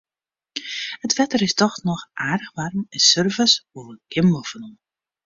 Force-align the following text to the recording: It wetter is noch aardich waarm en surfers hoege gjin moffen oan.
It 1.03 1.15
wetter 1.19 1.41
is 1.47 1.53
noch 1.85 2.03
aardich 2.29 2.53
waarm 2.57 2.81
en 2.95 3.03
surfers 3.09 3.55
hoege 3.73 3.95
gjin 4.11 4.27
moffen 4.33 4.65
oan. 4.67 4.75